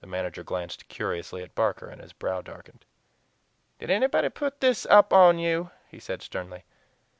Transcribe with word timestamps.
The 0.00 0.06
manager 0.06 0.44
glanced 0.44 0.86
curiously 0.86 1.42
at 1.42 1.56
Barker, 1.56 1.88
and 1.88 2.00
his 2.00 2.12
brow 2.12 2.42
darkened. 2.42 2.84
"Did 3.80 3.90
anybody 3.90 4.28
put 4.28 4.60
this 4.60 4.86
up 4.86 5.12
on 5.12 5.40
you?" 5.40 5.72
he 5.88 5.98
said 5.98 6.22
sternly. 6.22 6.64